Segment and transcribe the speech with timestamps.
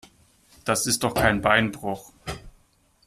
[0.65, 2.11] Das ist doch kein Beinbruch.